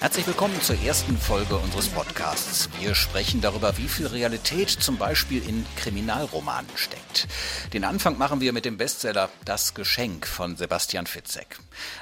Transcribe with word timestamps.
Herzlich 0.00 0.26
willkommen 0.26 0.58
zur 0.62 0.80
ersten 0.80 1.18
Folge 1.18 1.58
unseres 1.58 1.88
Podcasts. 1.88 2.70
Wir 2.80 2.94
sprechen 2.94 3.42
darüber, 3.42 3.76
wie 3.76 3.86
viel 3.86 4.06
Realität 4.06 4.70
zum 4.70 4.96
Beispiel 4.96 5.46
in 5.46 5.66
Kriminalromanen 5.76 6.70
steckt. 6.74 7.28
Den 7.74 7.84
Anfang 7.84 8.16
machen 8.16 8.40
wir 8.40 8.54
mit 8.54 8.64
dem 8.64 8.78
Bestseller 8.78 9.28
Das 9.44 9.74
Geschenk 9.74 10.26
von 10.26 10.56
Sebastian 10.56 11.06
Fitzek. 11.06 11.58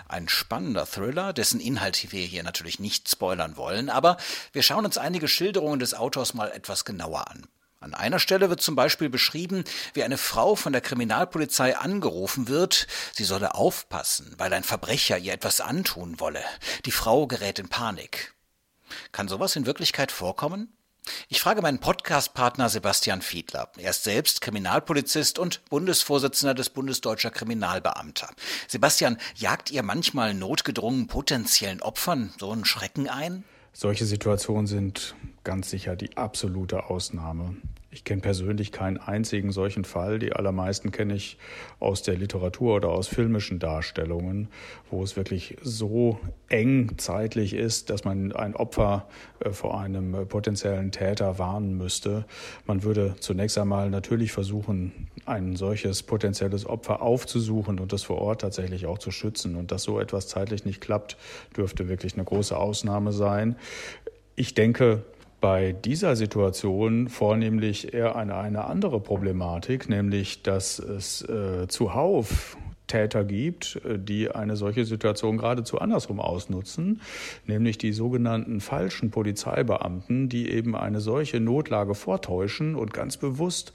Ein 0.06 0.28
spannender 0.28 0.86
Thriller, 0.86 1.32
dessen 1.32 1.58
Inhalt 1.58 2.12
wir 2.12 2.24
hier 2.24 2.44
natürlich 2.44 2.78
nicht 2.78 3.10
spoilern 3.10 3.56
wollen, 3.56 3.90
aber 3.90 4.16
wir 4.52 4.62
schauen 4.62 4.84
uns 4.84 4.96
einige 4.96 5.26
Schilderungen 5.26 5.80
des 5.80 5.94
Autors 5.94 6.34
mal 6.34 6.52
etwas 6.52 6.84
genauer 6.84 7.28
an. 7.28 7.48
An 7.80 7.94
einer 7.94 8.18
Stelle 8.18 8.50
wird 8.50 8.60
zum 8.60 8.74
Beispiel 8.74 9.08
beschrieben, 9.08 9.62
wie 9.94 10.02
eine 10.02 10.18
Frau 10.18 10.56
von 10.56 10.72
der 10.72 10.82
Kriminalpolizei 10.82 11.76
angerufen 11.76 12.48
wird, 12.48 12.88
sie 13.12 13.22
solle 13.22 13.54
aufpassen, 13.54 14.34
weil 14.36 14.52
ein 14.52 14.64
Verbrecher 14.64 15.16
ihr 15.16 15.32
etwas 15.32 15.60
antun 15.60 16.18
wolle. 16.18 16.42
Die 16.86 16.90
Frau 16.90 17.28
gerät 17.28 17.60
in 17.60 17.68
Panik. 17.68 18.34
Kann 19.12 19.28
sowas 19.28 19.54
in 19.54 19.64
Wirklichkeit 19.64 20.10
vorkommen? 20.10 20.72
Ich 21.28 21.40
frage 21.40 21.62
meinen 21.62 21.78
Podcast-Partner 21.78 22.68
Sebastian 22.68 23.22
Fiedler. 23.22 23.70
Er 23.76 23.90
ist 23.90 24.02
selbst 24.02 24.40
Kriminalpolizist 24.40 25.38
und 25.38 25.64
Bundesvorsitzender 25.66 26.54
des 26.54 26.70
Bundesdeutscher 26.70 27.30
Kriminalbeamter. 27.30 28.28
Sebastian, 28.66 29.18
jagt 29.36 29.70
ihr 29.70 29.84
manchmal 29.84 30.34
notgedrungen 30.34 31.06
potenziellen 31.06 31.80
Opfern 31.80 32.34
so 32.38 32.50
einen 32.50 32.64
Schrecken 32.64 33.08
ein? 33.08 33.44
Solche 33.72 34.06
Situationen 34.06 34.66
sind 34.66 35.14
ganz 35.44 35.70
sicher 35.70 35.96
die 35.96 36.16
absolute 36.16 36.90
Ausnahme. 36.90 37.56
Ich 37.90 38.04
kenne 38.04 38.20
persönlich 38.20 38.70
keinen 38.70 38.98
einzigen 38.98 39.50
solchen 39.50 39.84
Fall. 39.84 40.18
Die 40.18 40.34
allermeisten 40.34 40.92
kenne 40.92 41.14
ich 41.14 41.38
aus 41.80 42.02
der 42.02 42.18
Literatur 42.18 42.76
oder 42.76 42.90
aus 42.90 43.08
filmischen 43.08 43.58
Darstellungen, 43.58 44.48
wo 44.90 45.02
es 45.02 45.16
wirklich 45.16 45.56
so 45.62 46.20
eng 46.50 46.98
zeitlich 46.98 47.54
ist, 47.54 47.88
dass 47.88 48.04
man 48.04 48.32
ein 48.32 48.54
Opfer 48.54 49.08
äh, 49.40 49.52
vor 49.52 49.80
einem 49.80 50.14
äh, 50.14 50.26
potenziellen 50.26 50.92
Täter 50.92 51.38
warnen 51.38 51.78
müsste. 51.78 52.26
Man 52.66 52.82
würde 52.82 53.16
zunächst 53.20 53.56
einmal 53.56 53.88
natürlich 53.88 54.32
versuchen, 54.32 55.08
ein 55.24 55.56
solches 55.56 56.02
potenzielles 56.02 56.66
Opfer 56.66 57.00
aufzusuchen 57.00 57.80
und 57.80 57.94
das 57.94 58.02
vor 58.02 58.18
Ort 58.18 58.42
tatsächlich 58.42 58.84
auch 58.84 58.98
zu 58.98 59.10
schützen. 59.10 59.56
Und 59.56 59.72
dass 59.72 59.84
so 59.84 59.98
etwas 59.98 60.28
zeitlich 60.28 60.66
nicht 60.66 60.82
klappt, 60.82 61.16
dürfte 61.56 61.88
wirklich 61.88 62.14
eine 62.14 62.24
große 62.24 62.54
Ausnahme 62.54 63.12
sein. 63.12 63.56
Ich 64.36 64.52
denke, 64.52 65.04
bei 65.40 65.72
dieser 65.72 66.16
Situation 66.16 67.08
vornehmlich 67.08 67.94
eher 67.94 68.16
eine, 68.16 68.36
eine 68.36 68.64
andere 68.64 69.00
Problematik, 69.00 69.88
nämlich 69.88 70.42
dass 70.42 70.78
es 70.78 71.22
äh, 71.28 71.68
zuhauf 71.68 72.56
Täter 72.88 73.24
gibt, 73.24 73.80
äh, 73.84 73.98
die 73.98 74.30
eine 74.30 74.56
solche 74.56 74.84
Situation 74.84 75.38
geradezu 75.38 75.78
andersrum 75.78 76.18
ausnutzen, 76.18 77.00
nämlich 77.46 77.78
die 77.78 77.92
sogenannten 77.92 78.60
falschen 78.60 79.10
Polizeibeamten, 79.10 80.28
die 80.28 80.50
eben 80.50 80.74
eine 80.74 81.00
solche 81.00 81.38
Notlage 81.38 81.94
vortäuschen 81.94 82.74
und 82.74 82.92
ganz 82.92 83.16
bewusst 83.16 83.72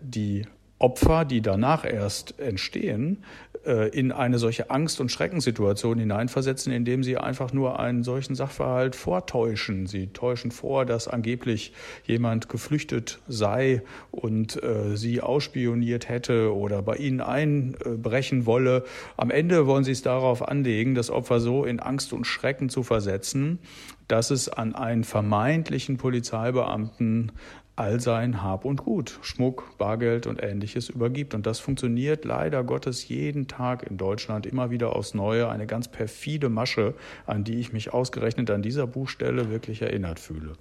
die 0.00 0.46
Opfer, 0.82 1.24
die 1.24 1.40
danach 1.40 1.84
erst 1.84 2.40
entstehen, 2.40 3.22
äh, 3.64 3.88
in 3.90 4.10
eine 4.10 4.38
solche 4.38 4.70
Angst- 4.70 5.00
und 5.00 5.12
Schreckenssituation 5.12 5.96
hineinversetzen, 5.96 6.72
indem 6.72 7.04
sie 7.04 7.16
einfach 7.16 7.52
nur 7.52 7.78
einen 7.78 8.02
solchen 8.02 8.34
Sachverhalt 8.34 8.96
vortäuschen. 8.96 9.86
Sie 9.86 10.08
täuschen 10.08 10.50
vor, 10.50 10.84
dass 10.84 11.06
angeblich 11.06 11.72
jemand 12.04 12.48
geflüchtet 12.48 13.20
sei 13.28 13.82
und 14.10 14.60
äh, 14.60 14.96
sie 14.96 15.20
ausspioniert 15.20 16.08
hätte 16.08 16.52
oder 16.52 16.82
bei 16.82 16.96
ihnen 16.96 17.20
einbrechen 17.20 18.44
wolle. 18.46 18.84
Am 19.16 19.30
Ende 19.30 19.68
wollen 19.68 19.84
sie 19.84 19.92
es 19.92 20.02
darauf 20.02 20.46
anlegen, 20.48 20.96
das 20.96 21.10
Opfer 21.10 21.38
so 21.38 21.64
in 21.64 21.78
Angst 21.78 22.12
und 22.12 22.26
Schrecken 22.26 22.68
zu 22.68 22.82
versetzen, 22.82 23.60
dass 24.08 24.30
es 24.30 24.48
an 24.48 24.74
einen 24.74 25.04
vermeintlichen 25.04 25.96
Polizeibeamten 25.96 27.32
all 27.76 28.00
sein 28.00 28.42
Hab 28.42 28.64
und 28.64 28.84
Gut, 28.84 29.18
Schmuck, 29.22 29.76
Bargeld 29.78 30.26
und 30.26 30.42
ähnliches 30.42 30.88
übergibt. 30.88 31.34
Und 31.34 31.46
das 31.46 31.58
funktioniert 31.58 32.24
leider 32.24 32.64
Gottes 32.64 33.08
jeden 33.08 33.48
Tag 33.48 33.82
in 33.84 33.96
Deutschland 33.96 34.46
immer 34.46 34.70
wieder 34.70 34.94
aufs 34.94 35.14
Neue. 35.14 35.48
Eine 35.48 35.66
ganz 35.66 35.88
perfide 35.88 36.48
Masche, 36.48 36.94
an 37.26 37.44
die 37.44 37.58
ich 37.60 37.72
mich 37.72 37.92
ausgerechnet 37.92 38.50
an 38.50 38.62
dieser 38.62 38.86
Buchstelle 38.86 39.50
wirklich 39.50 39.82
erinnert 39.82 40.20
fühle. 40.20 40.56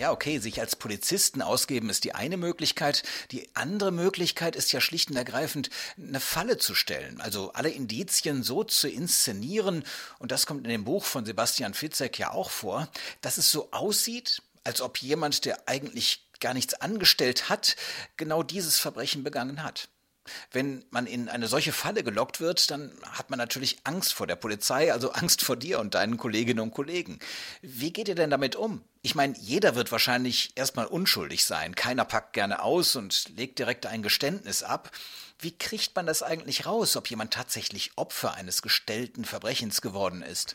Ja, 0.00 0.12
okay, 0.12 0.38
sich 0.38 0.60
als 0.60 0.76
Polizisten 0.76 1.42
ausgeben 1.42 1.90
ist 1.90 2.04
die 2.04 2.14
eine 2.14 2.38
Möglichkeit. 2.38 3.02
Die 3.32 3.50
andere 3.54 3.92
Möglichkeit 3.92 4.56
ist 4.56 4.72
ja 4.72 4.80
schlicht 4.80 5.10
und 5.10 5.16
ergreifend, 5.16 5.68
eine 5.98 6.20
Falle 6.20 6.56
zu 6.56 6.74
stellen, 6.74 7.20
also 7.20 7.52
alle 7.52 7.68
Indizien 7.68 8.42
so 8.42 8.64
zu 8.64 8.88
inszenieren, 8.88 9.84
und 10.18 10.32
das 10.32 10.46
kommt 10.46 10.64
in 10.64 10.70
dem 10.70 10.84
Buch 10.84 11.04
von 11.04 11.26
Sebastian 11.26 11.74
Fitzek 11.74 12.18
ja 12.18 12.30
auch 12.30 12.48
vor, 12.48 12.88
dass 13.20 13.36
es 13.36 13.50
so 13.50 13.72
aussieht, 13.72 14.40
als 14.64 14.80
ob 14.80 14.96
jemand, 14.98 15.44
der 15.44 15.68
eigentlich 15.68 16.29
gar 16.40 16.54
nichts 16.54 16.74
angestellt 16.74 17.48
hat, 17.48 17.76
genau 18.16 18.42
dieses 18.42 18.78
Verbrechen 18.78 19.22
begangen 19.22 19.62
hat. 19.62 19.88
Wenn 20.52 20.84
man 20.90 21.06
in 21.06 21.28
eine 21.28 21.48
solche 21.48 21.72
Falle 21.72 22.04
gelockt 22.04 22.40
wird, 22.40 22.70
dann 22.70 22.92
hat 23.02 23.30
man 23.30 23.38
natürlich 23.38 23.78
Angst 23.84 24.12
vor 24.12 24.26
der 24.26 24.36
Polizei, 24.36 24.92
also 24.92 25.12
Angst 25.12 25.42
vor 25.42 25.56
dir 25.56 25.80
und 25.80 25.94
deinen 25.94 26.18
Kolleginnen 26.18 26.60
und 26.60 26.72
Kollegen. 26.72 27.18
Wie 27.62 27.92
geht 27.92 28.08
ihr 28.08 28.14
denn 28.14 28.30
damit 28.30 28.56
um? 28.56 28.82
Ich 29.02 29.14
meine, 29.14 29.34
jeder 29.38 29.74
wird 29.74 29.92
wahrscheinlich 29.92 30.52
erstmal 30.56 30.86
unschuldig 30.86 31.44
sein. 31.44 31.74
Keiner 31.74 32.04
packt 32.04 32.34
gerne 32.34 32.62
aus 32.62 32.96
und 32.96 33.30
legt 33.36 33.58
direkt 33.58 33.86
ein 33.86 34.02
Geständnis 34.02 34.62
ab. 34.62 34.90
Wie 35.38 35.52
kriegt 35.52 35.96
man 35.96 36.04
das 36.04 36.22
eigentlich 36.22 36.66
raus, 36.66 36.96
ob 36.96 37.08
jemand 37.08 37.32
tatsächlich 37.32 37.92
Opfer 37.96 38.34
eines 38.34 38.60
gestellten 38.60 39.24
Verbrechens 39.24 39.80
geworden 39.80 40.20
ist? 40.20 40.54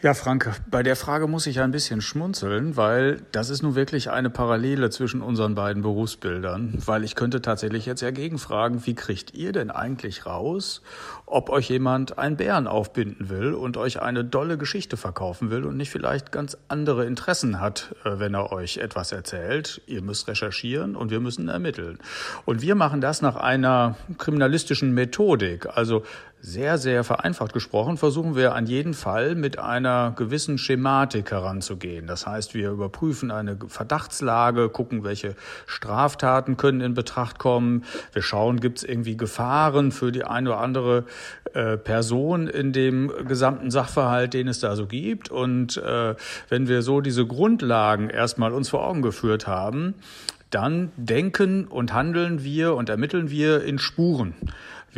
Ja, 0.00 0.14
Frank, 0.14 0.60
bei 0.70 0.84
der 0.84 0.94
Frage 0.94 1.26
muss 1.26 1.46
ich 1.46 1.60
ein 1.60 1.72
bisschen 1.72 2.00
schmunzeln, 2.00 2.76
weil 2.76 3.22
das 3.32 3.50
ist 3.50 3.62
nun 3.62 3.74
wirklich 3.74 4.10
eine 4.10 4.30
Parallele 4.30 4.90
zwischen 4.90 5.22
unseren 5.22 5.56
beiden 5.56 5.82
Berufsbildern. 5.82 6.80
Weil 6.86 7.02
ich 7.02 7.16
könnte 7.16 7.42
tatsächlich 7.42 7.84
jetzt 7.84 8.00
ja 8.00 8.12
gegenfragen, 8.12 8.86
wie 8.86 8.94
kriegt 8.94 9.34
ihr 9.34 9.50
denn 9.50 9.72
eigentlich 9.72 10.24
raus, 10.24 10.82
ob 11.30 11.50
euch 11.50 11.68
jemand 11.68 12.18
einen 12.18 12.36
Bären 12.36 12.66
aufbinden 12.66 13.28
will 13.28 13.52
und 13.54 13.76
euch 13.76 14.00
eine 14.00 14.24
dolle 14.24 14.58
Geschichte 14.58 14.96
verkaufen 14.96 15.50
will 15.50 15.64
und 15.64 15.76
nicht 15.76 15.90
vielleicht 15.90 16.32
ganz 16.32 16.56
andere 16.68 17.06
Interessen 17.06 17.60
hat, 17.60 17.94
äh, 18.04 18.18
wenn 18.18 18.34
er 18.34 18.52
euch 18.52 18.78
etwas 18.78 19.12
erzählt. 19.12 19.82
Ihr 19.86 20.02
müsst 20.02 20.28
recherchieren 20.28 20.96
und 20.96 21.10
wir 21.10 21.20
müssen 21.20 21.48
ermitteln. 21.48 21.98
Und 22.44 22.62
wir 22.62 22.74
machen 22.74 23.00
das 23.00 23.22
nach 23.22 23.36
einer 23.36 23.96
kriminalistischen 24.18 24.92
Methodik. 24.92 25.66
Also 25.66 26.02
sehr, 26.40 26.78
sehr 26.78 27.02
vereinfacht 27.02 27.52
gesprochen, 27.52 27.96
versuchen 27.96 28.36
wir 28.36 28.54
an 28.54 28.66
jeden 28.66 28.94
Fall 28.94 29.34
mit 29.34 29.58
einer 29.58 30.12
gewissen 30.16 30.56
Schematik 30.56 31.32
heranzugehen. 31.32 32.06
Das 32.06 32.26
heißt, 32.26 32.54
wir 32.54 32.70
überprüfen 32.70 33.30
eine 33.30 33.58
Verdachtslage, 33.66 34.68
gucken, 34.68 35.02
welche 35.02 35.34
Straftaten 35.66 36.56
können 36.56 36.80
in 36.80 36.94
Betracht 36.94 37.38
kommen. 37.38 37.84
Wir 38.12 38.22
schauen, 38.22 38.60
gibt 38.60 38.78
es 38.78 38.84
irgendwie 38.84 39.16
Gefahren 39.16 39.90
für 39.90 40.12
die 40.12 40.24
eine 40.24 40.50
oder 40.50 40.60
andere 40.60 41.04
äh, 41.54 41.76
Person 41.76 42.46
in 42.46 42.72
dem 42.72 43.12
gesamten 43.26 43.70
Sachverhalt, 43.70 44.32
den 44.32 44.46
es 44.46 44.60
da 44.60 44.76
so 44.76 44.86
gibt. 44.86 45.30
Und 45.30 45.76
äh, 45.76 46.14
wenn 46.48 46.68
wir 46.68 46.82
so 46.82 47.00
diese 47.00 47.26
Grundlagen 47.26 48.10
erstmal 48.10 48.52
uns 48.52 48.68
vor 48.68 48.86
Augen 48.86 49.02
geführt 49.02 49.48
haben, 49.48 49.94
dann 50.50 50.92
denken 50.96 51.66
und 51.66 51.92
handeln 51.92 52.42
wir 52.42 52.74
und 52.74 52.88
ermitteln 52.88 53.30
wir 53.30 53.62
in 53.64 53.78
Spuren. 53.78 54.34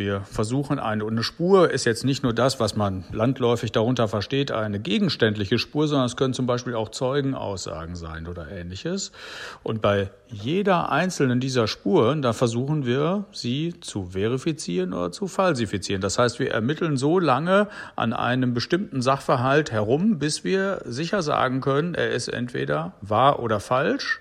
Wir 0.00 0.22
versuchen 0.22 0.78
eine, 0.78 1.04
und 1.04 1.12
eine 1.12 1.22
Spur 1.22 1.70
ist 1.70 1.84
jetzt 1.84 2.06
nicht 2.06 2.22
nur 2.22 2.32
das, 2.32 2.58
was 2.58 2.74
man 2.74 3.04
landläufig 3.12 3.70
darunter 3.70 4.08
versteht, 4.08 4.50
eine 4.50 4.80
gegenständliche 4.80 5.58
Spur, 5.58 5.88
sondern 5.88 6.06
es 6.06 6.16
können 6.16 6.32
zum 6.32 6.46
Beispiel 6.46 6.74
auch 6.74 6.88
Zeugenaussagen 6.88 7.96
sein 7.96 8.26
oder 8.26 8.50
ähnliches. 8.50 9.12
Und 9.62 9.82
bei 9.82 10.08
jeder 10.26 10.90
einzelnen 10.90 11.38
dieser 11.38 11.66
Spuren, 11.66 12.22
da 12.22 12.32
versuchen 12.32 12.86
wir, 12.86 13.26
sie 13.30 13.74
zu 13.80 14.12
verifizieren 14.12 14.94
oder 14.94 15.12
zu 15.12 15.26
falsifizieren. 15.26 16.00
Das 16.00 16.18
heißt, 16.18 16.38
wir 16.38 16.50
ermitteln 16.50 16.96
so 16.96 17.18
lange 17.18 17.68
an 17.94 18.14
einem 18.14 18.54
bestimmten 18.54 19.02
Sachverhalt 19.02 19.70
herum, 19.70 20.18
bis 20.18 20.44
wir 20.44 20.80
sicher 20.86 21.20
sagen 21.20 21.60
können, 21.60 21.94
er 21.94 22.08
ist 22.08 22.28
entweder 22.28 22.94
wahr 23.02 23.38
oder 23.40 23.60
falsch 23.60 24.18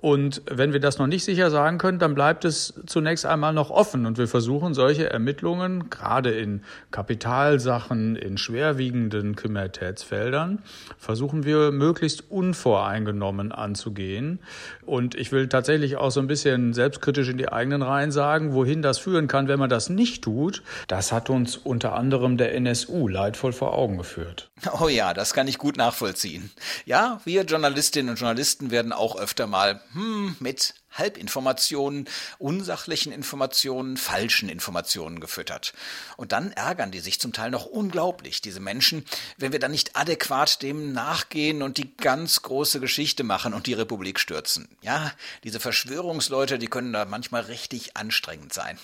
Und 0.00 0.42
wenn 0.48 0.72
wir 0.72 0.80
das 0.80 0.98
noch 0.98 1.08
nicht 1.08 1.24
sicher 1.24 1.50
sagen 1.50 1.78
können, 1.78 1.98
dann 1.98 2.14
bleibt 2.14 2.44
es 2.44 2.74
zunächst 2.86 3.26
einmal 3.26 3.52
noch 3.52 3.70
offen. 3.70 4.06
Und 4.06 4.16
wir 4.16 4.28
versuchen 4.28 4.72
solche 4.72 5.10
Ermittlungen, 5.10 5.90
gerade 5.90 6.30
in 6.30 6.62
Kapitalsachen, 6.92 8.14
in 8.14 8.38
schwerwiegenden 8.38 9.34
Kriminalitätsfeldern, 9.34 10.62
versuchen 10.98 11.44
wir 11.44 11.72
möglichst 11.72 12.30
unvoreingenommen 12.30 13.50
anzugehen. 13.50 14.38
Und 14.86 15.16
ich 15.16 15.32
will 15.32 15.48
tatsächlich 15.48 15.96
auch 15.96 16.10
so 16.10 16.20
ein 16.20 16.28
bisschen 16.28 16.74
selbstkritisch 16.74 17.28
in 17.28 17.38
die 17.38 17.50
eigenen 17.50 17.82
Reihen 17.82 18.12
sagen, 18.12 18.54
wohin 18.54 18.82
das 18.82 18.98
führen 18.98 19.26
kann, 19.26 19.48
wenn 19.48 19.58
man 19.58 19.70
das 19.70 19.88
nicht 19.88 20.22
tut. 20.22 20.62
Das 20.86 21.10
hat 21.10 21.28
uns 21.28 21.56
unter 21.56 21.94
anderem 21.94 22.36
der 22.36 22.54
NSU 22.54 23.08
leidvoll 23.08 23.52
vor 23.52 23.74
Augen 23.74 23.98
geführt. 23.98 24.48
Oh 24.80 24.88
ja, 24.88 25.12
das 25.12 25.34
kann 25.34 25.48
ich 25.48 25.58
gut 25.58 25.76
nachvollziehen. 25.76 26.50
Ja, 26.84 27.20
wir 27.24 27.42
Journalistinnen 27.42 28.10
und 28.10 28.20
Journalisten 28.20 28.70
werden 28.70 28.92
auch 28.92 29.18
öfter 29.18 29.46
mal 29.46 29.77
hm, 29.92 30.36
mit 30.40 30.74
Halbinformationen, 30.90 32.08
unsachlichen 32.38 33.12
Informationen, 33.12 33.96
falschen 33.96 34.48
Informationen 34.48 35.20
gefüttert. 35.20 35.72
Und 36.16 36.32
dann 36.32 36.52
ärgern 36.52 36.90
die 36.90 37.00
sich 37.00 37.20
zum 37.20 37.32
Teil 37.32 37.50
noch 37.50 37.66
unglaublich, 37.66 38.40
diese 38.40 38.60
Menschen, 38.60 39.04
wenn 39.36 39.52
wir 39.52 39.58
dann 39.58 39.70
nicht 39.70 39.96
adäquat 39.96 40.62
dem 40.62 40.92
nachgehen 40.92 41.62
und 41.62 41.76
die 41.76 41.96
ganz 41.96 42.42
große 42.42 42.80
Geschichte 42.80 43.22
machen 43.22 43.54
und 43.54 43.66
die 43.66 43.74
Republik 43.74 44.18
stürzen. 44.18 44.68
Ja, 44.82 45.12
diese 45.44 45.60
Verschwörungsleute, 45.60 46.58
die 46.58 46.68
können 46.68 46.92
da 46.92 47.04
manchmal 47.04 47.42
richtig 47.42 47.96
anstrengend 47.96 48.52
sein. 48.52 48.78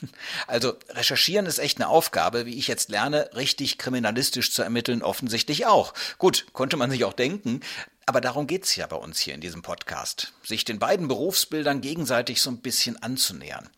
Also 0.46 0.74
recherchieren 0.90 1.46
ist 1.46 1.58
echt 1.58 1.78
eine 1.78 1.88
Aufgabe, 1.88 2.46
wie 2.46 2.58
ich 2.58 2.68
jetzt 2.68 2.90
lerne, 2.90 3.30
richtig 3.34 3.78
kriminalistisch 3.78 4.52
zu 4.52 4.62
ermitteln, 4.62 5.02
offensichtlich 5.02 5.66
auch. 5.66 5.94
Gut, 6.18 6.46
konnte 6.52 6.76
man 6.76 6.90
sich 6.90 7.04
auch 7.04 7.12
denken, 7.12 7.60
aber 8.06 8.20
darum 8.20 8.46
geht's 8.46 8.76
ja 8.76 8.86
bei 8.86 8.96
uns 8.96 9.18
hier 9.18 9.34
in 9.34 9.40
diesem 9.40 9.62
Podcast, 9.62 10.32
sich 10.42 10.64
den 10.64 10.78
beiden 10.78 11.08
Berufsbildern 11.08 11.80
gegenseitig 11.80 12.40
so 12.40 12.50
ein 12.50 12.58
bisschen 12.58 13.02
anzunähern. 13.02 13.68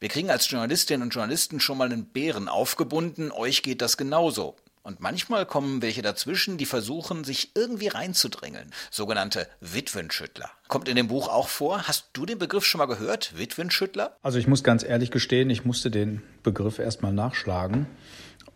Wir 0.00 0.08
kriegen 0.08 0.30
als 0.30 0.50
Journalistinnen 0.50 1.02
und 1.02 1.14
Journalisten 1.14 1.60
schon 1.60 1.78
mal 1.78 1.92
einen 1.92 2.06
Bären 2.06 2.48
aufgebunden, 2.48 3.30
euch 3.30 3.62
geht 3.62 3.82
das 3.82 3.96
genauso. 3.96 4.56
Und 4.82 5.00
manchmal 5.00 5.44
kommen 5.44 5.82
welche 5.82 6.00
dazwischen, 6.00 6.56
die 6.56 6.64
versuchen, 6.64 7.22
sich 7.22 7.50
irgendwie 7.54 7.88
reinzudrängeln. 7.88 8.70
Sogenannte 8.90 9.46
Witwenschüttler. 9.60 10.50
Kommt 10.68 10.88
in 10.88 10.96
dem 10.96 11.08
Buch 11.08 11.28
auch 11.28 11.48
vor. 11.48 11.86
Hast 11.86 12.06
du 12.14 12.24
den 12.24 12.38
Begriff 12.38 12.64
schon 12.64 12.78
mal 12.78 12.86
gehört? 12.86 13.36
Witwenschüttler? 13.36 14.16
Also 14.22 14.38
ich 14.38 14.46
muss 14.46 14.64
ganz 14.64 14.82
ehrlich 14.82 15.10
gestehen, 15.10 15.50
ich 15.50 15.66
musste 15.66 15.90
den 15.90 16.22
Begriff 16.42 16.78
erstmal 16.78 17.12
nachschlagen 17.12 17.86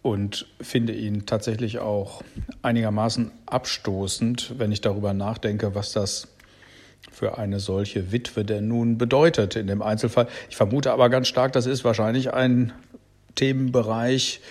und 0.04 0.46
finde 0.60 0.92
ihn 0.92 1.24
tatsächlich 1.24 1.78
auch 1.78 2.22
einigermaßen 2.60 3.30
abstoßend, 3.46 4.58
wenn 4.58 4.70
ich 4.70 4.82
darüber 4.82 5.14
nachdenke, 5.14 5.74
was 5.74 5.92
das 5.92 6.28
für 7.10 7.38
eine 7.38 7.58
solche 7.58 8.12
Witwe 8.12 8.44
denn 8.44 8.68
nun 8.68 8.98
bedeutet 8.98 9.56
in 9.56 9.66
dem 9.66 9.80
Einzelfall. 9.80 10.28
Ich 10.50 10.56
vermute 10.56 10.92
aber 10.92 11.08
ganz 11.08 11.28
stark, 11.28 11.54
das 11.54 11.64
ist 11.64 11.84
wahrscheinlich 11.84 12.34
ein 12.34 12.74
Themenbereich 13.34 14.42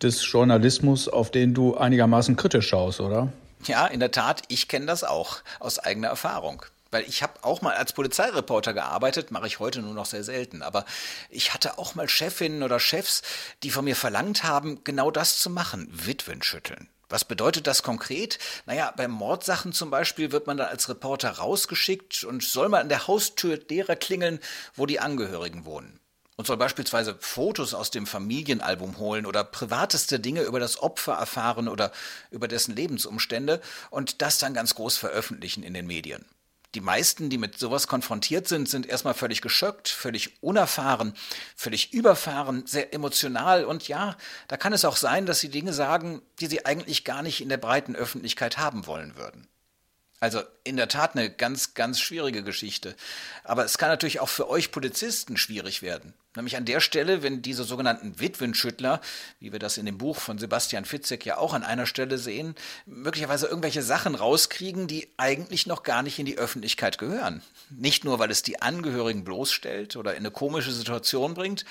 des 0.00 0.24
Journalismus, 0.32 1.06
auf 1.06 1.30
den 1.30 1.52
du 1.52 1.76
einigermaßen 1.76 2.36
kritisch 2.36 2.68
schaust, 2.68 3.00
oder? 3.00 3.30
Ja, 3.66 3.86
in 3.86 4.00
der 4.00 4.10
Tat, 4.10 4.40
ich 4.48 4.68
kenne 4.68 4.86
das 4.86 5.04
auch 5.04 5.42
aus 5.60 5.78
eigener 5.78 6.08
Erfahrung 6.08 6.64
weil 6.94 7.08
ich 7.08 7.24
habe 7.24 7.42
auch 7.42 7.60
mal 7.60 7.74
als 7.74 7.92
Polizeireporter 7.92 8.72
gearbeitet, 8.72 9.32
mache 9.32 9.48
ich 9.48 9.58
heute 9.58 9.82
nur 9.82 9.94
noch 9.94 10.06
sehr 10.06 10.22
selten, 10.22 10.62
aber 10.62 10.84
ich 11.28 11.52
hatte 11.52 11.76
auch 11.76 11.96
mal 11.96 12.08
Chefinnen 12.08 12.62
oder 12.62 12.78
Chefs, 12.78 13.22
die 13.64 13.72
von 13.72 13.84
mir 13.84 13.96
verlangt 13.96 14.44
haben, 14.44 14.84
genau 14.84 15.10
das 15.10 15.40
zu 15.40 15.50
machen, 15.50 15.88
Witwen 15.90 16.40
schütteln. 16.40 16.88
Was 17.08 17.24
bedeutet 17.24 17.66
das 17.66 17.82
konkret? 17.82 18.38
Naja, 18.66 18.94
bei 18.96 19.08
Mordsachen 19.08 19.72
zum 19.72 19.90
Beispiel 19.90 20.30
wird 20.30 20.46
man 20.46 20.56
dann 20.56 20.68
als 20.68 20.88
Reporter 20.88 21.30
rausgeschickt 21.30 22.22
und 22.22 22.44
soll 22.44 22.68
mal 22.68 22.80
an 22.80 22.88
der 22.88 23.08
Haustür 23.08 23.58
derer 23.58 23.96
klingeln, 23.96 24.38
wo 24.76 24.86
die 24.86 25.00
Angehörigen 25.00 25.64
wohnen. 25.64 25.98
Und 26.36 26.46
soll 26.46 26.56
beispielsweise 26.56 27.16
Fotos 27.18 27.74
aus 27.74 27.90
dem 27.90 28.06
Familienalbum 28.06 28.98
holen 28.98 29.26
oder 29.26 29.42
privateste 29.42 30.20
Dinge 30.20 30.42
über 30.42 30.60
das 30.60 30.80
Opfer 30.80 31.14
erfahren 31.14 31.66
oder 31.66 31.90
über 32.30 32.46
dessen 32.46 32.76
Lebensumstände 32.76 33.60
und 33.90 34.22
das 34.22 34.38
dann 34.38 34.54
ganz 34.54 34.76
groß 34.76 34.96
veröffentlichen 34.96 35.64
in 35.64 35.74
den 35.74 35.88
Medien 35.88 36.24
die 36.74 36.80
meisten, 36.80 37.30
die 37.30 37.38
mit 37.38 37.58
sowas 37.58 37.86
konfrontiert 37.86 38.48
sind, 38.48 38.68
sind 38.68 38.86
erstmal 38.86 39.14
völlig 39.14 39.40
geschockt, 39.40 39.88
völlig 39.88 40.42
unerfahren, 40.42 41.14
völlig 41.56 41.92
überfahren, 41.92 42.66
sehr 42.66 42.92
emotional 42.92 43.64
und 43.64 43.88
ja, 43.88 44.16
da 44.48 44.56
kann 44.56 44.72
es 44.72 44.84
auch 44.84 44.96
sein, 44.96 45.26
dass 45.26 45.40
sie 45.40 45.48
Dinge 45.48 45.72
sagen, 45.72 46.22
die 46.40 46.46
sie 46.46 46.66
eigentlich 46.66 47.04
gar 47.04 47.22
nicht 47.22 47.40
in 47.40 47.48
der 47.48 47.56
breiten 47.56 47.96
Öffentlichkeit 47.96 48.58
haben 48.58 48.86
wollen 48.86 49.16
würden. 49.16 49.46
Also 50.20 50.42
in 50.62 50.76
der 50.76 50.88
Tat 50.88 51.16
eine 51.16 51.30
ganz, 51.30 51.74
ganz 51.74 52.00
schwierige 52.00 52.42
Geschichte. 52.42 52.96
Aber 53.42 53.64
es 53.64 53.76
kann 53.76 53.90
natürlich 53.90 54.20
auch 54.20 54.28
für 54.28 54.48
euch 54.48 54.70
Polizisten 54.70 55.36
schwierig 55.36 55.82
werden. 55.82 56.14
Nämlich 56.36 56.56
an 56.56 56.64
der 56.64 56.80
Stelle, 56.80 57.22
wenn 57.22 57.42
diese 57.42 57.62
sogenannten 57.62 58.18
Witwenschüttler, 58.18 59.00
wie 59.38 59.52
wir 59.52 59.60
das 59.60 59.78
in 59.78 59.86
dem 59.86 59.98
Buch 59.98 60.16
von 60.16 60.38
Sebastian 60.38 60.84
Fitzek 60.84 61.24
ja 61.24 61.38
auch 61.38 61.54
an 61.54 61.62
einer 61.62 61.86
Stelle 61.86 62.18
sehen, 62.18 62.56
möglicherweise 62.86 63.46
irgendwelche 63.46 63.82
Sachen 63.82 64.16
rauskriegen, 64.16 64.88
die 64.88 65.08
eigentlich 65.16 65.66
noch 65.66 65.84
gar 65.84 66.02
nicht 66.02 66.18
in 66.18 66.26
die 66.26 66.36
Öffentlichkeit 66.36 66.98
gehören. 66.98 67.40
Nicht 67.70 68.04
nur, 68.04 68.18
weil 68.18 68.32
es 68.32 68.42
die 68.42 68.60
Angehörigen 68.60 69.22
bloßstellt 69.22 69.94
oder 69.94 70.12
in 70.12 70.18
eine 70.18 70.32
komische 70.32 70.72
Situation 70.72 71.34
bringt, 71.34 71.64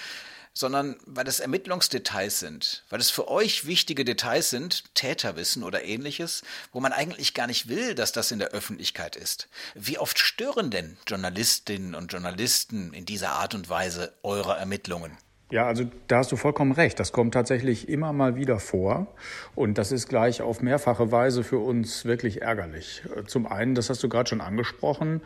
sondern 0.54 0.96
weil 1.06 1.28
es 1.28 1.40
Ermittlungsdetails 1.40 2.40
sind, 2.40 2.84
weil 2.90 3.00
es 3.00 3.10
für 3.10 3.28
euch 3.28 3.66
wichtige 3.66 4.06
Details 4.06 4.50
sind, 4.50 4.96
Täterwissen 4.96 5.64
oder 5.64 5.84
ähnliches, 5.84 6.44
wo 6.72 6.80
man 6.80 6.94
eigentlich 6.94 7.34
gar 7.34 7.48
nicht 7.48 7.68
will, 7.68 7.96
dass 7.96 8.12
das 8.12 8.32
in 8.32 8.40
der 8.40 8.50
Öffentlichkeit 8.50 9.16
ist. 9.16 9.50
Wie 9.76 9.98
oft 9.98 10.20
stören 10.20 10.70
denn 10.70 10.98
Journalistinnen 11.08 11.96
und 11.96 12.12
Journalisten 12.12 12.94
in 12.94 13.06
dieser 13.06 13.32
Art 13.32 13.56
und 13.56 13.70
Weise 13.70 14.14
eure 14.24 14.56
Ermittlungen? 14.56 15.18
Ja, 15.54 15.68
also 15.68 15.84
da 16.08 16.18
hast 16.18 16.32
du 16.32 16.36
vollkommen 16.36 16.72
recht. 16.72 17.00
Das 17.00 17.12
kommt 17.12 17.36
tatsächlich 17.36 17.88
immer 17.88 18.12
mal 18.12 18.36
wieder 18.36 18.60
vor. 18.60 19.06
Und 19.54 19.78
das 19.78 19.92
ist 19.92 20.08
gleich 20.08 20.42
auf 20.42 20.64
mehrfache 20.64 21.12
Weise 21.12 21.44
für 21.44 21.60
uns 21.60 22.06
wirklich 22.06 22.42
ärgerlich. 22.42 23.04
Zum 23.28 23.46
einen, 23.46 23.76
das 23.76 23.92
hast 23.92 24.02
du 24.02 24.10
gerade 24.10 24.28
schon 24.28 24.42
angesprochen, 24.42 25.22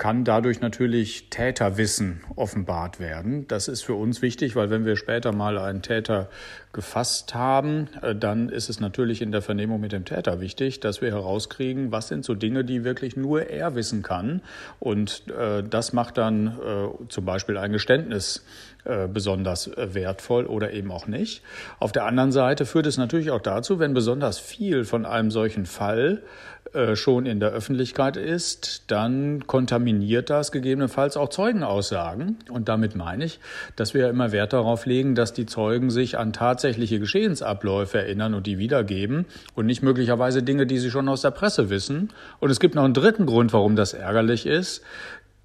kann 0.00 0.24
dadurch 0.24 0.62
natürlich 0.62 1.28
Täterwissen 1.28 2.22
offenbart 2.34 3.00
werden. 3.00 3.46
Das 3.48 3.68
ist 3.68 3.82
für 3.82 3.92
uns 3.92 4.22
wichtig, 4.22 4.56
weil 4.56 4.70
wenn 4.70 4.86
wir 4.86 4.96
später 4.96 5.30
mal 5.32 5.58
einen 5.58 5.82
Täter 5.82 6.30
gefasst 6.72 7.34
haben, 7.34 7.86
äh, 8.00 8.14
dann 8.14 8.48
ist 8.48 8.70
es 8.70 8.80
natürlich 8.80 9.20
in 9.20 9.30
der 9.30 9.42
Vernehmung 9.42 9.78
mit 9.78 9.92
dem 9.92 10.06
Täter 10.06 10.40
wichtig, 10.40 10.80
dass 10.80 11.02
wir 11.02 11.10
herauskriegen, 11.10 11.92
was 11.92 12.08
sind 12.08 12.24
so 12.24 12.34
Dinge, 12.34 12.64
die 12.64 12.82
wirklich 12.82 13.14
nur 13.14 13.50
er 13.50 13.74
wissen 13.74 14.02
kann. 14.02 14.40
Und 14.78 15.24
äh, 15.38 15.62
das 15.62 15.92
macht 15.92 16.16
dann 16.16 16.46
äh, 16.46 17.08
zum 17.08 17.26
Beispiel 17.26 17.58
ein 17.58 17.70
Geständnis 17.70 18.42
äh, 18.84 19.06
besonders 19.06 19.66
äh, 19.66 19.92
wertvoll 19.92 20.46
oder 20.46 20.72
eben 20.72 20.90
auch 20.90 21.08
nicht. 21.08 21.42
Auf 21.78 21.92
der 21.92 22.06
anderen 22.06 22.32
Seite 22.32 22.64
führt 22.64 22.86
es 22.86 22.96
natürlich 22.96 23.30
auch 23.30 23.42
dazu, 23.42 23.78
wenn 23.78 23.92
besonders 23.92 24.38
viel 24.38 24.84
von 24.84 25.04
einem 25.04 25.30
solchen 25.30 25.66
Fall 25.66 26.22
schon 26.94 27.26
in 27.26 27.40
der 27.40 27.50
Öffentlichkeit 27.50 28.16
ist, 28.16 28.84
dann 28.86 29.46
kontaminiert 29.46 30.30
das 30.30 30.52
gegebenenfalls 30.52 31.16
auch 31.16 31.28
Zeugenaussagen. 31.28 32.38
Und 32.48 32.68
damit 32.68 32.94
meine 32.94 33.24
ich, 33.24 33.40
dass 33.76 33.94
wir 33.94 34.08
immer 34.08 34.32
Wert 34.32 34.52
darauf 34.52 34.86
legen, 34.86 35.14
dass 35.14 35.32
die 35.32 35.46
Zeugen 35.46 35.90
sich 35.90 36.18
an 36.18 36.32
tatsächliche 36.32 37.00
Geschehensabläufe 37.00 37.98
erinnern 37.98 38.34
und 38.34 38.46
die 38.46 38.58
wiedergeben 38.58 39.26
und 39.54 39.66
nicht 39.66 39.82
möglicherweise 39.82 40.42
Dinge, 40.42 40.66
die 40.66 40.78
sie 40.78 40.90
schon 40.90 41.08
aus 41.08 41.22
der 41.22 41.32
Presse 41.32 41.70
wissen. 41.70 42.10
Und 42.38 42.50
es 42.50 42.60
gibt 42.60 42.74
noch 42.74 42.84
einen 42.84 42.94
dritten 42.94 43.26
Grund, 43.26 43.52
warum 43.52 43.74
das 43.74 43.92
ärgerlich 43.92 44.46
ist 44.46 44.82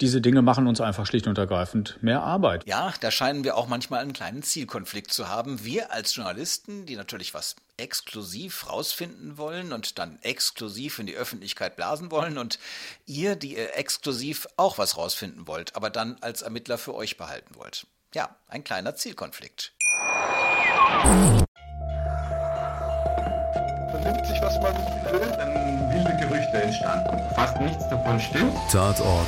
diese 0.02 0.20
Dinge 0.20 0.42
machen 0.42 0.68
uns 0.68 0.82
einfach 0.82 1.06
schlicht 1.06 1.28
und 1.28 1.38
ergreifend 1.38 1.98
mehr 2.02 2.22
Arbeit. 2.22 2.68
Ja, 2.68 2.94
da 3.00 3.12
scheinen 3.12 3.46
wir 3.46 3.56
auch 3.56 3.68
manchmal 3.68 4.02
einen 4.02 4.14
kleinen 4.14 4.44
Zielkonflikt 4.44 5.12
zu 5.12 5.30
haben. 5.30 5.64
Wir 5.64 5.92
als 5.92 6.16
Journalisten, 6.16 6.86
die 6.86 6.98
natürlich 6.98 7.34
was 7.34 7.56
exklusiv 7.78 8.70
rausfinden 8.70 9.38
wollen 9.38 9.72
und 9.72 9.98
dann 9.98 10.20
exklusiv 10.22 11.00
in 11.00 11.06
die 11.06 11.16
Öffentlichkeit 11.16 11.76
blasen 11.78 12.12
wollen 12.12 12.38
und 12.38 12.60
ihr, 13.06 13.36
die 13.36 13.56
ihr 13.56 13.78
exklusiv 13.78 14.48
auch 14.58 14.78
was 14.78 14.98
rausfinden 14.98 15.48
wollt, 15.48 15.76
aber 15.76 15.90
dann 15.90 16.18
als 16.22 16.42
Ermittler 16.42 16.78
für 16.78 16.94
euch 16.94 17.18
behalten 17.18 17.56
wollt. 17.56 17.88
Ja, 18.14 18.36
ein 18.48 18.64
kleiner 18.64 18.96
Zielkonflikt. 18.96 19.74
Vernimmt 23.92 24.26
sich, 24.28 24.42
was 24.42 24.56
man 24.62 24.76
will, 25.12 25.32
dann 25.38 25.94
wilde 25.94 26.18
Gerüchte 26.18 26.62
entstanden. 26.62 27.18
Fast 27.34 27.60
nichts 27.62 27.88
davon 27.90 28.20
stimmt. 28.20 28.54
Tatort 28.72 29.28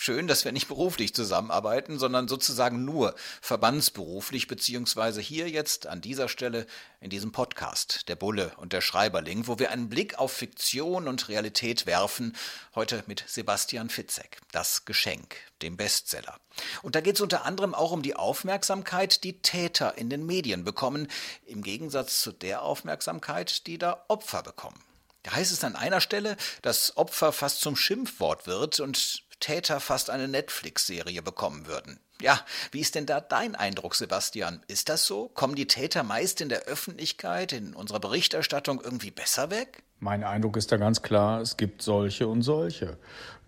Schön, 0.00 0.28
dass 0.28 0.44
wir 0.44 0.52
nicht 0.52 0.68
beruflich 0.68 1.12
zusammenarbeiten, 1.12 1.98
sondern 1.98 2.28
sozusagen 2.28 2.84
nur 2.84 3.16
verbandsberuflich, 3.42 4.46
beziehungsweise 4.46 5.20
hier 5.20 5.50
jetzt 5.50 5.88
an 5.88 6.00
dieser 6.00 6.28
Stelle 6.28 6.68
in 7.00 7.10
diesem 7.10 7.32
Podcast, 7.32 8.08
der 8.08 8.14
Bulle 8.14 8.52
und 8.58 8.72
der 8.72 8.80
Schreiberling, 8.80 9.48
wo 9.48 9.58
wir 9.58 9.72
einen 9.72 9.88
Blick 9.88 10.16
auf 10.16 10.32
Fiktion 10.32 11.08
und 11.08 11.28
Realität 11.28 11.84
werfen, 11.86 12.36
heute 12.76 13.02
mit 13.08 13.24
Sebastian 13.26 13.90
Fitzek, 13.90 14.38
das 14.52 14.84
Geschenk, 14.84 15.34
dem 15.62 15.76
Bestseller. 15.76 16.38
Und 16.82 16.94
da 16.94 17.00
geht 17.00 17.16
es 17.16 17.20
unter 17.20 17.44
anderem 17.44 17.74
auch 17.74 17.90
um 17.90 18.02
die 18.02 18.14
Aufmerksamkeit, 18.14 19.24
die 19.24 19.42
Täter 19.42 19.98
in 19.98 20.10
den 20.10 20.24
Medien 20.24 20.62
bekommen, 20.62 21.08
im 21.44 21.60
Gegensatz 21.60 22.22
zu 22.22 22.30
der 22.30 22.62
Aufmerksamkeit, 22.62 23.66
die 23.66 23.78
da 23.78 24.04
Opfer 24.06 24.44
bekommen. 24.44 24.80
Da 25.24 25.32
heißt 25.32 25.50
es 25.50 25.64
an 25.64 25.74
einer 25.74 26.00
Stelle, 26.00 26.36
dass 26.62 26.96
Opfer 26.96 27.32
fast 27.32 27.62
zum 27.62 27.74
Schimpfwort 27.74 28.46
wird 28.46 28.78
und 28.78 29.27
Täter 29.40 29.80
fast 29.80 30.10
eine 30.10 30.28
Netflix-Serie 30.28 31.22
bekommen 31.22 31.66
würden. 31.66 32.00
Ja, 32.20 32.40
wie 32.72 32.80
ist 32.80 32.96
denn 32.96 33.06
da 33.06 33.20
dein 33.20 33.54
Eindruck, 33.54 33.94
Sebastian? 33.94 34.60
Ist 34.66 34.88
das 34.88 35.06
so? 35.06 35.28
Kommen 35.28 35.54
die 35.54 35.68
Täter 35.68 36.02
meist 36.02 36.40
in 36.40 36.48
der 36.48 36.62
Öffentlichkeit, 36.62 37.52
in 37.52 37.74
unserer 37.74 38.00
Berichterstattung 38.00 38.80
irgendwie 38.82 39.12
besser 39.12 39.50
weg? 39.50 39.84
Mein 40.00 40.24
Eindruck 40.24 40.56
ist 40.56 40.72
da 40.72 40.76
ganz 40.76 41.02
klar, 41.02 41.40
es 41.40 41.56
gibt 41.56 41.82
solche 41.82 42.26
und 42.26 42.42
solche. 42.42 42.98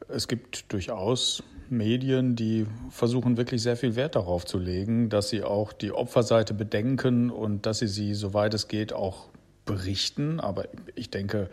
Es 0.09 0.29
gibt 0.29 0.73
durchaus 0.73 1.43
Medien, 1.69 2.37
die 2.37 2.67
versuchen 2.91 3.37
wirklich 3.37 3.63
sehr 3.63 3.77
viel 3.77 3.97
Wert 3.97 4.17
darauf 4.17 4.45
zu 4.45 4.59
legen, 4.59 5.09
dass 5.09 5.29
sie 5.29 5.43
auch 5.43 5.73
die 5.73 5.93
Opferseite 5.93 6.55
bedenken 6.55 7.31
und 7.31 7.67
dass 7.67 7.79
sie 7.79 7.89
sie, 7.89 8.15
soweit 8.15 8.55
es 8.55 8.69
geht, 8.69 8.93
auch 8.93 9.29
berichten. 9.65 10.41
Aber 10.41 10.69
ich 10.95 11.11
denke, 11.11 11.51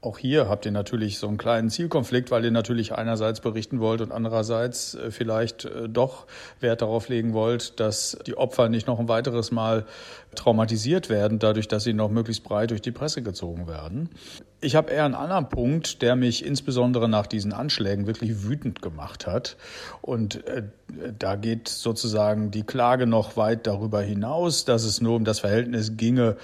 auch 0.00 0.18
hier 0.18 0.48
habt 0.48 0.64
ihr 0.64 0.70
natürlich 0.70 1.18
so 1.18 1.26
einen 1.26 1.38
kleinen 1.38 1.70
Zielkonflikt, 1.70 2.30
weil 2.30 2.44
ihr 2.44 2.52
natürlich 2.52 2.92
einerseits 2.92 3.40
berichten 3.40 3.80
wollt 3.80 4.00
und 4.00 4.12
andererseits 4.12 4.94
äh, 4.94 5.10
vielleicht 5.10 5.64
äh, 5.64 5.88
doch 5.88 6.26
Wert 6.60 6.82
darauf 6.82 7.08
legen 7.08 7.32
wollt, 7.32 7.80
dass 7.80 8.16
die 8.24 8.36
Opfer 8.36 8.68
nicht 8.68 8.86
noch 8.86 9.00
ein 9.00 9.08
weiteres 9.08 9.50
Mal 9.50 9.86
traumatisiert 10.36 11.08
werden, 11.08 11.40
dadurch, 11.40 11.66
dass 11.66 11.82
sie 11.82 11.94
noch 11.94 12.10
möglichst 12.10 12.44
breit 12.44 12.70
durch 12.70 12.80
die 12.80 12.92
Presse 12.92 13.22
gezogen 13.22 13.66
werden. 13.66 14.08
Ich 14.60 14.76
habe 14.76 14.92
eher 14.92 15.04
einen 15.04 15.14
anderen 15.14 15.48
Punkt, 15.48 16.00
der 16.00 16.14
mich 16.14 16.46
insbesondere 16.46 17.08
nach 17.08 17.26
diesen 17.26 17.52
Anschlägen 17.52 18.06
wirklich 18.06 18.44
wütend 18.44 18.82
gemacht 18.82 19.26
hat. 19.26 19.56
Und 20.00 20.46
äh, 20.46 20.62
da 21.18 21.34
geht 21.34 21.68
sozusagen 21.68 22.52
die 22.52 22.62
Klage 22.62 23.08
noch 23.08 23.36
weit 23.36 23.66
darüber 23.66 24.00
hinaus, 24.00 24.64
dass 24.64 24.84
es 24.84 25.00
nur 25.00 25.16
um 25.16 25.24
das 25.24 25.40
Verhältnis 25.40 25.96
ginge 25.96 26.36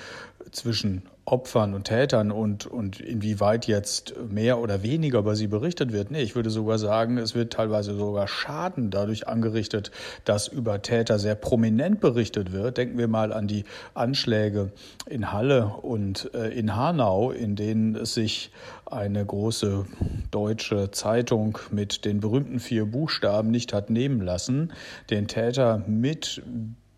zwischen 0.50 1.02
Opfern 1.26 1.72
und 1.72 1.84
Tätern 1.84 2.30
und, 2.30 2.66
und 2.66 3.00
inwieweit 3.00 3.66
jetzt 3.66 4.14
mehr 4.28 4.58
oder 4.58 4.82
weniger 4.82 5.20
über 5.20 5.36
sie 5.36 5.46
berichtet 5.46 5.92
wird. 5.92 6.10
Nee, 6.10 6.20
ich 6.20 6.36
würde 6.36 6.50
sogar 6.50 6.78
sagen, 6.78 7.16
es 7.16 7.34
wird 7.34 7.54
teilweise 7.54 7.96
sogar 7.96 8.28
Schaden 8.28 8.90
dadurch 8.90 9.26
angerichtet, 9.26 9.90
dass 10.26 10.48
über 10.48 10.82
Täter 10.82 11.18
sehr 11.18 11.34
prominent 11.34 12.00
berichtet 12.00 12.52
wird. 12.52 12.76
Denken 12.76 12.98
wir 12.98 13.08
mal 13.08 13.32
an 13.32 13.46
die 13.46 13.64
Anschläge 13.94 14.72
in 15.08 15.32
Halle 15.32 15.66
und 15.80 16.30
äh, 16.34 16.48
in 16.48 16.76
Hanau, 16.76 17.30
in 17.30 17.56
denen 17.56 17.96
es 17.96 18.12
sich 18.12 18.50
eine 18.84 19.24
große 19.24 19.86
deutsche 20.30 20.90
Zeitung 20.90 21.58
mit 21.70 22.04
den 22.04 22.20
berühmten 22.20 22.60
vier 22.60 22.84
Buchstaben 22.84 23.50
nicht 23.50 23.72
hat 23.72 23.88
nehmen 23.88 24.20
lassen, 24.20 24.72
den 25.10 25.26
Täter 25.26 25.82
mit 25.86 26.42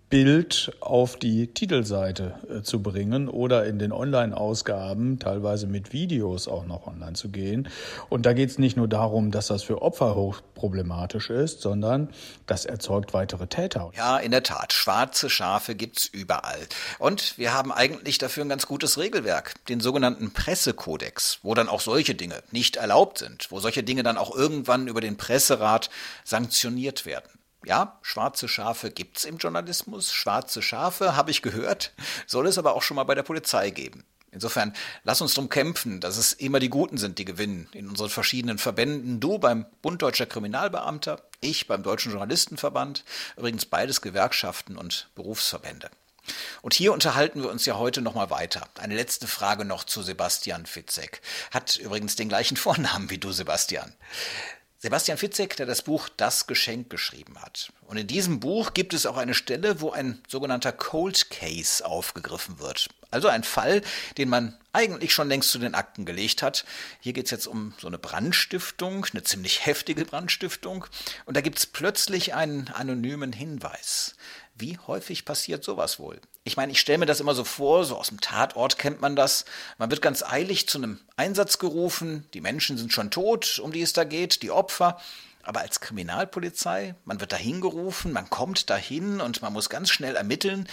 Bild 0.09 0.73
auf 0.79 1.17
die 1.17 1.49
Titelseite 1.49 2.39
äh, 2.49 2.63
zu 2.63 2.81
bringen 2.81 3.29
oder 3.29 3.67
in 3.67 3.81
den 3.81 3.91
Online-Ausgaben 3.91 5.19
teilweise 5.19 5.67
mit 5.67 5.93
Videos 5.93 6.47
auch 6.47 6.65
noch 6.65 6.87
online 6.87 7.15
zu 7.15 7.29
gehen. 7.29 7.69
Und 8.09 8.25
da 8.25 8.33
geht 8.33 8.51
es 8.51 8.59
nicht 8.59 8.77
nur 8.77 8.87
darum, 8.87 9.33
dass 9.33 9.49
das 9.49 9.65
für 9.65 9.83
Opfer 9.83 10.15
hochproblematisch 10.15 11.31
ist, 11.31 11.61
sondern 11.61 12.11
das 12.47 12.67
erzeugt 12.67 13.15
weitere 13.15 13.49
Täter. 13.49 13.91
Ja, 13.97 14.19
in 14.19 14.31
der 14.31 14.45
Tat. 14.45 14.73
Schwarze 14.73 15.29
Schafe 15.29 15.75
gibt's 15.75 16.07
überall. 16.07 16.61
Und 17.01 17.37
wir 17.37 17.53
haben 17.53 17.73
eigentlich 17.73 18.19
dafür 18.19 18.45
ein 18.45 18.49
ganz 18.49 18.67
gutes 18.67 18.99
Regelwerk, 18.99 19.55
den 19.69 19.81
sogenannten 19.81 20.33
Pressekodex, 20.33 21.41
wo 21.43 21.55
dann 21.55 21.69
auch 21.69 21.81
solche 21.81 22.15
Dinge 22.15 22.37
nicht 22.53 22.77
erlaubt 22.77 23.19
sind, 23.19 23.51
wo 23.51 23.59
solche 23.59 23.83
Dinge 23.83 24.05
dann 24.05 24.19
auch 24.19 24.37
irgendwann 24.37 24.87
über 24.87 25.01
den 25.01 25.17
Presserat 25.17 25.91
sanktioniert 26.25 27.07
werden. 27.07 27.29
Ja, 27.67 27.99
schwarze 28.01 28.47
Schafe 28.47 28.93
gibt's 28.93 29.25
im 29.25 29.39
Journalismus. 29.39 30.13
Schwarze 30.13 30.63
Schafe, 30.63 31.17
habe 31.17 31.33
ich 31.33 31.43
gehört, 31.43 31.93
soll 32.29 32.47
es 32.47 32.59
aber 32.59 32.77
auch 32.77 32.83
schon 32.83 32.95
mal 32.95 33.03
bei 33.03 33.17
der 33.17 33.25
Polizei 33.25 33.71
geben. 33.71 34.05
Insofern, 34.31 34.73
lass 35.03 35.21
uns 35.21 35.35
drum 35.35 35.49
kämpfen, 35.49 35.99
dass 35.99 36.17
es 36.17 36.33
immer 36.33 36.61
die 36.61 36.69
Guten 36.69 36.97
sind, 36.97 37.19
die 37.19 37.25
gewinnen. 37.25 37.69
In 37.73 37.89
unseren 37.89 38.11
verschiedenen 38.11 38.59
Verbänden. 38.59 39.19
Du 39.19 39.39
beim 39.39 39.67
Bund 39.83 40.01
Deutscher 40.01 40.27
Kriminalbeamter, 40.27 41.21
ich 41.41 41.67
beim 41.67 41.83
Deutschen 41.83 42.13
Journalistenverband. 42.13 43.05
Übrigens 43.37 43.67
beides 43.67 44.01
Gewerkschaften 44.01 44.77
und 44.77 45.09
Berufsverbände. 45.17 45.91
Und 46.63 46.75
hier 46.75 46.93
unterhalten 46.93 47.43
wir 47.43 47.51
uns 47.51 47.67
ja 47.67 47.79
heute 47.79 48.01
nochmal 48.01 48.31
weiter. 48.31 48.69
Eine 48.79 48.95
letzte 48.95 49.27
Frage 49.27 49.65
noch 49.65 49.83
zu 49.83 50.03
Sebastian 50.03 50.67
Fitzek. 50.67 51.21
Hat 51.51 51.79
übrigens 51.79 52.15
den 52.15 52.29
gleichen 52.29 52.57
Vornamen 52.59 53.11
wie 53.11 53.19
du, 53.19 53.33
Sebastian. 53.33 53.93
Sebastian 54.87 55.19
Fitzek, 55.19 55.57
der 55.57 55.67
das 55.67 55.83
Buch 55.83 56.09
Das 56.17 56.47
Geschenk 56.47 56.91
geschrieben 56.91 57.43
hat. 57.43 57.73
Und 57.89 57.97
in 57.97 58.07
diesem 58.07 58.39
Buch 58.39 58.73
gibt 58.73 58.95
es 58.95 59.05
auch 59.05 59.17
eine 59.17 59.35
Stelle, 59.35 59.81
wo 59.81 59.91
ein 59.91 60.23
sogenannter 60.29 60.71
Cold 60.71 61.29
Case 61.29 61.85
aufgegriffen 61.85 62.61
wird. 62.61 62.89
Also 63.11 63.27
ein 63.27 63.43
Fall, 63.43 63.83
den 64.17 64.29
man 64.29 64.57
eigentlich 64.73 65.13
schon 65.13 65.29
längst 65.29 65.51
zu 65.51 65.59
den 65.59 65.75
Akten 65.75 66.05
gelegt 66.05 66.41
hat. 66.41 66.65
Hier 67.01 67.15
geht 67.15 67.25
es 67.25 67.33
jetzt 67.33 67.49
um 67.49 67.75
so 67.81 67.89
eine 67.89 67.99
Brandstiftung, 67.99 69.05
eine 69.07 69.25
ziemlich 69.25 69.67
heftige 69.67 70.05
Brandstiftung. 70.05 70.87
Und 71.25 71.37
da 71.37 71.41
gibt 71.41 71.59
es 71.59 71.67
plötzlich 71.67 72.35
einen 72.35 72.69
anonymen 72.69 73.33
Hinweis. 73.33 74.15
Wie 74.55 74.79
häufig 74.87 75.25
passiert 75.25 75.65
sowas 75.65 75.99
wohl? 75.99 76.21
Ich 76.47 76.57
meine, 76.57 76.71
ich 76.71 76.79
stelle 76.79 76.99
mir 76.99 77.07
das 77.07 77.19
immer 77.19 77.35
so 77.35 77.43
vor, 77.43 77.85
so 77.85 77.97
aus 77.97 78.07
dem 78.07 78.21
Tatort 78.21 78.79
kennt 78.79 79.01
man 79.01 79.17
das. 79.17 79.47
Man 79.79 79.91
wird 79.91 80.01
ganz 80.01 80.23
eilig 80.23 80.69
zu 80.69 80.79
einem 80.79 81.01
Einsatz 81.17 81.59
gerufen, 81.59 82.25
die 82.35 82.41
Menschen 82.41 82.79
sind 82.79 82.93
schon 82.93 83.11
tot, 83.11 83.59
um 83.59 83.73
die 83.73 83.83
es 83.83 83.93
da 83.93 84.05
geht, 84.05 84.43
die 84.43 84.53
Opfer. 84.53 84.97
Aber 85.43 85.63
als 85.63 85.81
Kriminalpolizei, 85.81 86.95
man 87.05 87.19
wird 87.21 87.33
dahin 87.33 87.61
gerufen, 87.61 88.13
man 88.13 88.31
kommt 88.31 88.71
dahin 88.71 89.21
und 89.21 89.43
man 89.43 89.53
muss 89.53 89.69
ganz 89.69 89.91
schnell 89.91 90.15
ermitteln. 90.15 90.69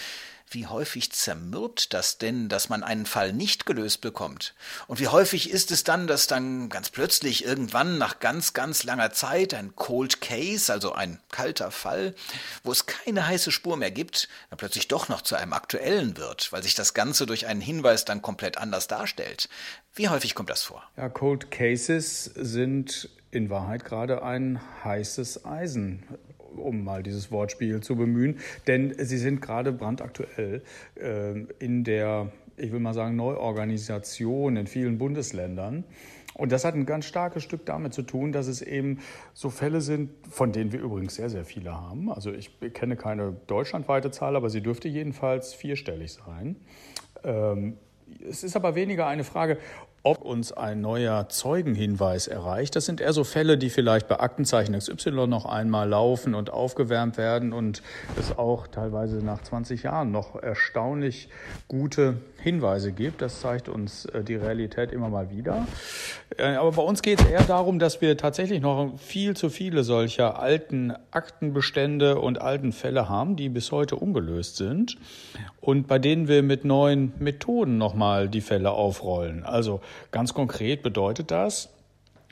Wie 0.50 0.66
häufig 0.66 1.10
zermürbt 1.10 1.92
das 1.94 2.18
denn, 2.18 2.48
dass 2.48 2.68
man 2.68 2.82
einen 2.82 3.06
Fall 3.06 3.32
nicht 3.32 3.66
gelöst 3.66 4.00
bekommt? 4.00 4.54
Und 4.86 5.00
wie 5.00 5.08
häufig 5.08 5.50
ist 5.50 5.70
es 5.70 5.84
dann, 5.84 6.06
dass 6.06 6.26
dann 6.26 6.68
ganz 6.68 6.90
plötzlich 6.90 7.44
irgendwann 7.44 7.98
nach 7.98 8.20
ganz, 8.20 8.52
ganz 8.52 8.84
langer 8.84 9.12
Zeit 9.12 9.54
ein 9.54 9.74
Cold 9.74 10.20
Case, 10.20 10.72
also 10.72 10.92
ein 10.92 11.18
kalter 11.30 11.70
Fall, 11.70 12.14
wo 12.62 12.70
es 12.72 12.86
keine 12.86 13.26
heiße 13.26 13.50
Spur 13.50 13.76
mehr 13.76 13.90
gibt, 13.90 14.28
dann 14.50 14.58
plötzlich 14.58 14.86
doch 14.88 15.08
noch 15.08 15.22
zu 15.22 15.34
einem 15.34 15.52
aktuellen 15.52 16.16
wird, 16.16 16.52
weil 16.52 16.62
sich 16.62 16.74
das 16.74 16.94
Ganze 16.94 17.26
durch 17.26 17.46
einen 17.46 17.60
Hinweis 17.60 18.04
dann 18.04 18.22
komplett 18.22 18.58
anders 18.58 18.86
darstellt? 18.86 19.48
Wie 19.94 20.08
häufig 20.08 20.34
kommt 20.34 20.50
das 20.50 20.62
vor? 20.62 20.82
Ja, 20.96 21.08
Cold 21.08 21.50
Cases 21.50 22.24
sind 22.24 23.08
in 23.30 23.50
Wahrheit 23.50 23.84
gerade 23.84 24.22
ein 24.22 24.60
heißes 24.84 25.44
Eisen 25.44 26.04
um 26.56 26.84
mal 26.84 27.02
dieses 27.02 27.30
Wortspiel 27.30 27.80
zu 27.80 27.96
bemühen, 27.96 28.38
denn 28.66 28.94
sie 28.98 29.18
sind 29.18 29.40
gerade 29.40 29.72
brandaktuell 29.72 30.62
äh, 30.96 31.40
in 31.58 31.84
der, 31.84 32.32
ich 32.56 32.72
will 32.72 32.80
mal 32.80 32.94
sagen, 32.94 33.16
Neuorganisation 33.16 34.56
in 34.56 34.66
vielen 34.66 34.98
Bundesländern. 34.98 35.84
Und 36.34 36.50
das 36.50 36.64
hat 36.64 36.74
ein 36.74 36.84
ganz 36.84 37.04
starkes 37.04 37.44
Stück 37.44 37.64
damit 37.64 37.94
zu 37.94 38.02
tun, 38.02 38.32
dass 38.32 38.48
es 38.48 38.60
eben 38.60 38.98
so 39.34 39.50
Fälle 39.50 39.80
sind, 39.80 40.10
von 40.28 40.50
denen 40.50 40.72
wir 40.72 40.80
übrigens 40.80 41.14
sehr, 41.14 41.30
sehr 41.30 41.44
viele 41.44 41.72
haben. 41.72 42.10
Also 42.10 42.32
ich 42.32 42.58
kenne 42.72 42.96
keine 42.96 43.36
deutschlandweite 43.46 44.10
Zahl, 44.10 44.34
aber 44.34 44.50
sie 44.50 44.60
dürfte 44.60 44.88
jedenfalls 44.88 45.54
vierstellig 45.54 46.14
sein. 46.14 46.56
Ähm, 47.22 47.78
es 48.28 48.42
ist 48.42 48.56
aber 48.56 48.74
weniger 48.74 49.06
eine 49.06 49.24
Frage, 49.24 49.58
ob 50.04 50.20
uns 50.20 50.52
ein 50.52 50.82
neuer 50.82 51.30
Zeugenhinweis 51.30 52.26
erreicht. 52.26 52.76
Das 52.76 52.84
sind 52.84 53.00
eher 53.00 53.14
so 53.14 53.24
Fälle, 53.24 53.56
die 53.56 53.70
vielleicht 53.70 54.06
bei 54.06 54.20
Aktenzeichen 54.20 54.78
XY 54.78 55.26
noch 55.26 55.46
einmal 55.46 55.88
laufen 55.88 56.34
und 56.34 56.50
aufgewärmt 56.50 57.16
werden 57.16 57.54
und 57.54 57.82
es 58.20 58.36
auch 58.36 58.66
teilweise 58.66 59.16
nach 59.16 59.42
20 59.42 59.82
Jahren 59.82 60.12
noch 60.12 60.36
erstaunlich 60.36 61.30
gute 61.68 62.18
Hinweise 62.38 62.92
gibt. 62.92 63.22
Das 63.22 63.40
zeigt 63.40 63.70
uns 63.70 64.04
äh, 64.04 64.22
die 64.22 64.34
Realität 64.34 64.92
immer 64.92 65.08
mal 65.08 65.30
wieder. 65.30 65.66
Äh, 66.36 66.56
aber 66.56 66.72
bei 66.72 66.82
uns 66.82 67.00
geht 67.00 67.22
es 67.22 67.26
eher 67.26 67.42
darum, 67.42 67.78
dass 67.78 68.02
wir 68.02 68.18
tatsächlich 68.18 68.60
noch 68.60 68.98
viel 68.98 69.34
zu 69.34 69.48
viele 69.48 69.84
solcher 69.84 70.38
alten 70.38 70.92
Aktenbestände 71.12 72.20
und 72.20 72.42
alten 72.42 72.72
Fälle 72.72 73.08
haben, 73.08 73.36
die 73.36 73.48
bis 73.48 73.72
heute 73.72 73.96
ungelöst 73.96 74.56
sind 74.56 74.98
und 75.64 75.86
bei 75.86 75.98
denen 75.98 76.28
wir 76.28 76.42
mit 76.42 76.64
neuen 76.64 77.12
Methoden 77.18 77.78
nochmal 77.78 78.28
die 78.28 78.42
Fälle 78.42 78.72
aufrollen. 78.72 79.44
Also 79.44 79.80
Ganz 80.10 80.32
konkret 80.32 80.82
bedeutet 80.82 81.30
das, 81.30 81.70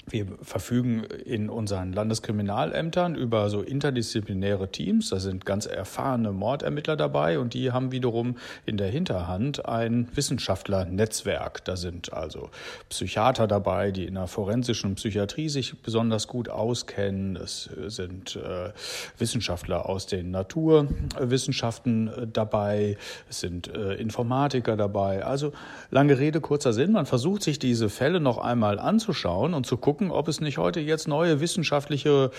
Wir 0.04 0.26
verfügen 0.42 1.04
in 1.04 1.49
unseren 1.49 1.92
Landeskriminalämtern 1.92 3.14
über 3.14 3.49
so 3.50 3.62
interdisziplinäre 3.62 4.68
Teams. 4.68 5.11
Da 5.11 5.21
sind 5.21 5.47
ganz 5.47 5.66
erfahrene 5.66 6.32
Mordermittler 6.32 6.97
dabei 6.97 7.38
und 7.38 7.54
die 7.54 7.71
haben 7.71 7.92
wiederum 7.92 8.37
in 8.66 8.76
der 8.76 8.88
Hinterhand 8.88 9.64
ein 9.64 10.09
Wissenschaftlernetzwerk. 10.14 11.64
Da 11.64 11.76
sind 11.76 12.12
also 12.12 12.50
Psychiater 12.88 13.47
dabei, 13.47 13.92
die 13.92 14.04
in 14.04 14.14
der 14.14 14.26
forensischen 14.26 14.97
Psychiatrie 14.97 15.49
sich 15.49 15.80
besonders 15.80 16.26
gut 16.26 16.49
auskennen. 16.49 17.37
Es 17.37 17.71
sind 17.87 18.35
äh, 18.35 18.73
Wissenschaftler 19.18 19.88
aus 19.88 20.06
den 20.06 20.32
Naturwissenschaften 20.32 22.09
äh, 22.09 22.26
dabei. 22.26 22.97
Es 23.30 23.38
sind 23.38 23.73
äh, 23.73 23.94
Informatiker 23.94 24.76
dabei. 24.76 25.25
Also 25.25 25.52
lange 25.90 26.18
Rede, 26.18 26.40
kurzer 26.40 26.73
Sinn. 26.73 26.90
Man 26.90 27.06
versucht 27.06 27.44
sich 27.44 27.61
diese 27.61 27.88
Fälle 27.88 28.18
noch 28.18 28.38
einmal 28.38 28.80
anzuschauen 28.80 29.54
und 29.54 29.64
zu 29.64 29.76
gucken, 29.76 29.91
gucken, 29.92 30.11
ob 30.11 30.26
es 30.26 30.40
nicht 30.40 30.56
heute 30.56 30.80
jetzt 30.80 31.06
neue 31.06 31.42
wissenschaftliche 31.42 32.30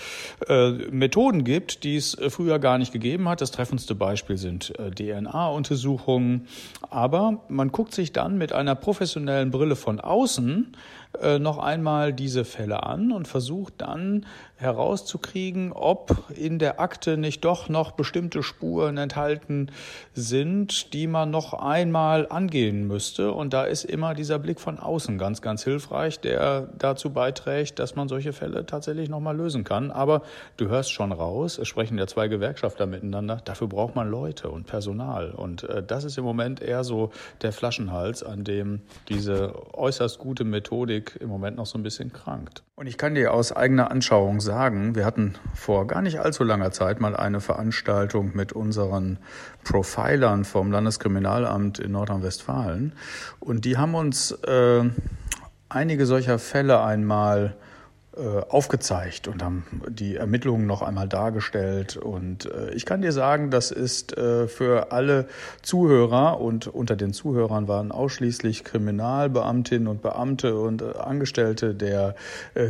äh, 0.48 0.70
Methoden 0.90 1.44
gibt, 1.44 1.84
die 1.84 1.94
es 1.94 2.18
äh, 2.18 2.28
früher 2.28 2.58
gar 2.58 2.78
nicht 2.78 2.92
gegeben 2.92 3.28
hat. 3.28 3.40
Das 3.40 3.52
treffendste 3.52 3.94
Beispiel 3.94 4.38
sind 4.38 4.76
äh, 4.80 4.90
DNA-Untersuchungen. 4.90 6.48
Aber 6.90 7.44
man 7.46 7.70
guckt 7.70 7.94
sich 7.94 8.12
dann 8.12 8.38
mit 8.38 8.52
einer 8.52 8.74
professionellen 8.74 9.52
Brille 9.52 9.76
von 9.76 10.00
außen 10.00 10.76
noch 11.38 11.58
einmal 11.58 12.12
diese 12.12 12.44
Fälle 12.44 12.82
an 12.82 13.12
und 13.12 13.28
versucht 13.28 13.74
dann 13.76 14.26
herauszukriegen, 14.56 15.72
ob 15.72 16.30
in 16.34 16.58
der 16.58 16.80
Akte 16.80 17.16
nicht 17.16 17.44
doch 17.44 17.68
noch 17.68 17.92
bestimmte 17.92 18.42
Spuren 18.42 18.96
enthalten 18.98 19.70
sind, 20.14 20.92
die 20.92 21.06
man 21.06 21.30
noch 21.30 21.54
einmal 21.54 22.28
angehen 22.28 22.86
müsste. 22.86 23.32
Und 23.32 23.52
da 23.52 23.64
ist 23.64 23.84
immer 23.84 24.14
dieser 24.14 24.38
Blick 24.38 24.60
von 24.60 24.78
außen 24.78 25.18
ganz, 25.18 25.42
ganz 25.42 25.64
hilfreich, 25.64 26.20
der 26.20 26.68
dazu 26.78 27.10
beiträgt, 27.10 27.78
dass 27.80 27.96
man 27.96 28.08
solche 28.08 28.32
Fälle 28.32 28.64
tatsächlich 28.64 29.08
noch 29.08 29.20
mal 29.20 29.36
lösen 29.36 29.64
kann. 29.64 29.90
Aber 29.90 30.22
du 30.56 30.68
hörst 30.68 30.92
schon 30.92 31.10
raus, 31.10 31.58
es 31.58 31.66
sprechen 31.66 31.98
ja 31.98 32.06
zwei 32.06 32.28
Gewerkschafter 32.28 32.86
miteinander. 32.86 33.40
Dafür 33.44 33.66
braucht 33.66 33.96
man 33.96 34.08
Leute 34.08 34.50
und 34.50 34.66
Personal. 34.66 35.32
Und 35.32 35.64
äh, 35.64 35.82
das 35.82 36.04
ist 36.04 36.16
im 36.16 36.24
Moment 36.24 36.62
eher 36.62 36.84
so 36.84 37.10
der 37.42 37.52
Flaschenhals, 37.52 38.22
an 38.22 38.44
dem 38.44 38.82
diese 39.08 39.52
äußerst 39.74 40.18
gute 40.18 40.44
Methodik 40.44 41.18
im 41.20 41.28
Moment 41.28 41.56
noch 41.56 41.66
so 41.66 41.76
ein 41.76 41.82
bisschen 41.82 42.12
krankt. 42.12 42.62
Und 42.76 42.86
ich 42.86 42.98
kann 42.98 43.14
dir 43.14 43.32
aus 43.32 43.52
eigener 43.52 43.90
Anschauung 43.90 44.40
sagen, 44.44 44.94
wir 44.94 45.04
hatten 45.04 45.34
vor 45.54 45.86
gar 45.86 46.02
nicht 46.02 46.20
allzu 46.20 46.44
langer 46.44 46.70
Zeit 46.70 47.00
mal 47.00 47.16
eine 47.16 47.40
Veranstaltung 47.40 48.32
mit 48.34 48.52
unseren 48.52 49.18
Profilern 49.64 50.44
vom 50.44 50.70
Landeskriminalamt 50.70 51.80
in 51.80 51.92
Nordrhein-Westfalen. 51.92 52.92
Und 53.40 53.64
die 53.64 53.76
haben 53.76 53.94
uns 53.94 54.30
äh, 54.30 54.84
einige 55.68 56.06
solcher 56.06 56.38
Fälle 56.38 56.82
einmal 56.82 57.56
aufgezeigt 58.48 59.28
und 59.28 59.42
haben 59.42 59.64
die 59.88 60.16
Ermittlungen 60.16 60.66
noch 60.66 60.82
einmal 60.82 61.08
dargestellt. 61.08 61.96
Und 61.96 62.46
äh, 62.46 62.72
ich 62.74 62.86
kann 62.86 63.02
dir 63.02 63.12
sagen, 63.12 63.50
das 63.50 63.70
ist 63.70 64.16
äh, 64.16 64.46
für 64.46 64.92
alle 64.92 65.26
Zuhörer 65.62 66.40
und 66.40 66.66
unter 66.66 66.96
den 66.96 67.12
Zuhörern 67.12 67.68
waren 67.68 67.92
ausschließlich 67.92 68.64
Kriminalbeamtinnen 68.64 69.88
und 69.88 70.02
Beamte 70.02 70.56
und 70.58 70.82
Angestellte 70.96 71.74
der 71.74 72.14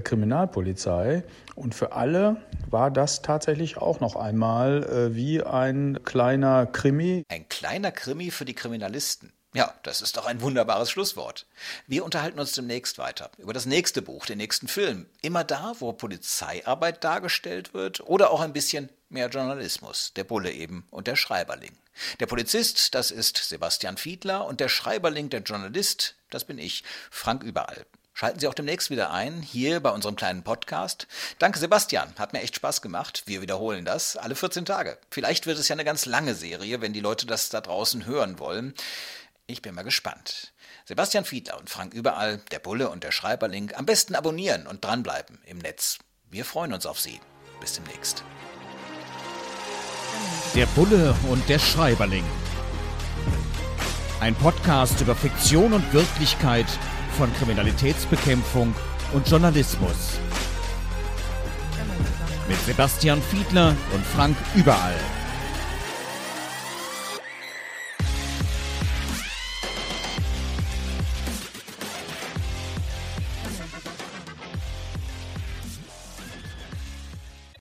Kriminalpolizei. 0.04 1.24
Und 1.54 1.74
für 1.74 1.92
alle 1.92 2.36
war 2.70 2.90
das 2.90 3.22
tatsächlich 3.22 3.76
auch 3.76 4.00
noch 4.00 4.16
einmal 4.16 5.14
wie 5.14 5.42
ein 5.42 6.00
kleiner 6.04 6.66
Krimi. 6.66 7.24
Ein 7.28 7.48
kleiner 7.48 7.92
Krimi 7.92 8.30
für 8.30 8.44
die 8.44 8.54
Kriminalisten. 8.54 9.32
Ja, 9.54 9.72
das 9.84 10.02
ist 10.02 10.16
doch 10.16 10.26
ein 10.26 10.40
wunderbares 10.40 10.90
Schlusswort. 10.90 11.46
Wir 11.86 12.04
unterhalten 12.04 12.40
uns 12.40 12.52
demnächst 12.52 12.98
weiter 12.98 13.30
über 13.38 13.52
das 13.52 13.66
nächste 13.66 14.02
Buch, 14.02 14.26
den 14.26 14.38
nächsten 14.38 14.66
Film. 14.66 15.06
Immer 15.22 15.44
da, 15.44 15.74
wo 15.78 15.92
Polizeiarbeit 15.92 17.04
dargestellt 17.04 17.72
wird 17.72 18.00
oder 18.00 18.32
auch 18.32 18.40
ein 18.40 18.52
bisschen 18.52 18.88
mehr 19.10 19.28
Journalismus. 19.28 20.12
Der 20.16 20.24
Bulle 20.24 20.50
eben 20.50 20.88
und 20.90 21.06
der 21.06 21.14
Schreiberling. 21.14 21.70
Der 22.18 22.26
Polizist, 22.26 22.96
das 22.96 23.12
ist 23.12 23.36
Sebastian 23.36 23.96
Fiedler 23.96 24.44
und 24.44 24.58
der 24.58 24.68
Schreiberling, 24.68 25.30
der 25.30 25.42
Journalist, 25.42 26.16
das 26.30 26.44
bin 26.44 26.58
ich, 26.58 26.82
Frank 27.08 27.44
Überall. 27.44 27.86
Schalten 28.12 28.40
Sie 28.40 28.48
auch 28.48 28.54
demnächst 28.54 28.90
wieder 28.90 29.12
ein, 29.12 29.40
hier 29.40 29.78
bei 29.78 29.90
unserem 29.90 30.16
kleinen 30.16 30.42
Podcast. 30.42 31.06
Danke, 31.38 31.60
Sebastian. 31.60 32.12
Hat 32.18 32.32
mir 32.32 32.42
echt 32.42 32.56
Spaß 32.56 32.82
gemacht. 32.82 33.24
Wir 33.26 33.40
wiederholen 33.40 33.84
das 33.84 34.16
alle 34.16 34.34
14 34.34 34.64
Tage. 34.64 34.98
Vielleicht 35.10 35.46
wird 35.46 35.58
es 35.58 35.68
ja 35.68 35.74
eine 35.74 35.84
ganz 35.84 36.06
lange 36.06 36.34
Serie, 36.34 36.80
wenn 36.80 36.92
die 36.92 37.00
Leute 37.00 37.26
das 37.26 37.48
da 37.48 37.60
draußen 37.60 38.06
hören 38.06 38.38
wollen. 38.38 38.74
Ich 39.46 39.60
bin 39.60 39.74
mal 39.74 39.82
gespannt. 39.82 40.54
Sebastian 40.86 41.26
Fiedler 41.26 41.58
und 41.58 41.68
Frank 41.68 41.92
Überall, 41.92 42.38
der 42.50 42.60
Bulle 42.60 42.88
und 42.88 43.04
der 43.04 43.12
Schreiberling, 43.12 43.72
am 43.74 43.84
besten 43.84 44.14
abonnieren 44.14 44.66
und 44.66 44.82
dranbleiben 44.82 45.38
im 45.44 45.58
Netz. 45.58 45.98
Wir 46.30 46.46
freuen 46.46 46.72
uns 46.72 46.86
auf 46.86 46.98
Sie. 46.98 47.20
Bis 47.60 47.74
demnächst. 47.74 48.24
Der 50.54 50.64
Bulle 50.66 51.14
und 51.28 51.46
der 51.46 51.58
Schreiberling. 51.58 52.24
Ein 54.20 54.34
Podcast 54.34 55.02
über 55.02 55.14
Fiktion 55.14 55.74
und 55.74 55.92
Wirklichkeit 55.92 56.66
von 57.18 57.30
Kriminalitätsbekämpfung 57.34 58.74
und 59.12 59.28
Journalismus. 59.28 60.18
Mit 62.48 62.58
Sebastian 62.60 63.20
Fiedler 63.20 63.76
und 63.92 64.06
Frank 64.06 64.38
Überall. 64.54 64.98